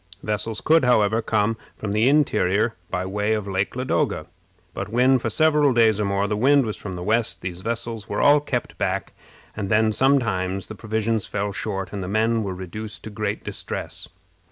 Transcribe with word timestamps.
Vessels 0.23 0.61
could, 0.61 0.83
however, 0.83 1.21
come 1.21 1.57
from 1.77 1.91
the 1.91 2.09
interior 2.09 2.73
by 2.89 3.05
way 3.05 3.33
of 3.33 3.47
Lake 3.47 3.75
Ladoga; 3.75 4.25
but 4.73 4.89
when 4.89 5.19
for 5.19 5.29
several 5.29 5.73
days 5.75 5.99
or 6.01 6.05
more 6.05 6.27
the 6.27 6.35
wind 6.35 6.65
was 6.65 6.75
from 6.75 6.93
the 6.93 7.03
west, 7.03 7.41
these 7.41 7.61
vessels 7.61 8.09
were 8.09 8.19
all 8.19 8.39
kept 8.39 8.79
back, 8.79 9.13
and 9.55 9.69
then 9.69 9.93
sometimes 9.93 10.65
the 10.65 10.73
provisions 10.73 11.27
fell 11.27 11.51
short, 11.51 11.93
and 11.93 12.01
the 12.01 12.07
men 12.07 12.41
were 12.41 12.55
reduced 12.55 13.03
to 13.03 13.11
great 13.11 13.43
distress. 13.43 14.09